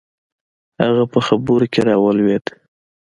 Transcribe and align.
هغه 0.83 1.03
په 1.11 1.19
خبرو 1.27 1.65
کښې 1.73 1.81
راولويد. 1.87 2.45